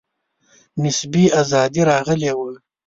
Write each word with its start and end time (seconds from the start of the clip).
نسبي 0.83 1.25
آزادي 1.41 1.81
راغلې 1.89 2.31
وه. 2.37 2.51